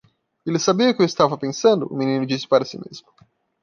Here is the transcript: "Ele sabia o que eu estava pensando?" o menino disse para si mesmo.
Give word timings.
"Ele 0.47 0.57
sabia 0.57 0.89
o 0.89 0.95
que 0.95 1.03
eu 1.03 1.05
estava 1.05 1.37
pensando?" 1.37 1.85
o 1.85 1.95
menino 1.95 2.25
disse 2.25 2.47
para 2.47 2.65
si 2.65 2.75
mesmo. 2.75 3.07